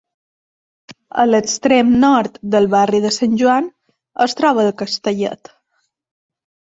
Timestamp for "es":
4.29-4.37